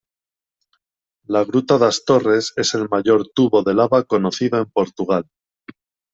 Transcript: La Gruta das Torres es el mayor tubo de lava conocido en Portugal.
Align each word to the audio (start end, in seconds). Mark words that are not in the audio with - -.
La 1.35 1.43
Gruta 1.49 1.77
das 1.83 1.99
Torres 2.05 2.49
es 2.65 2.73
el 2.79 2.89
mayor 2.95 3.27
tubo 3.35 3.61
de 3.61 3.75
lava 3.81 4.01
conocido 4.03 4.57
en 4.57 4.65
Portugal. 4.71 5.25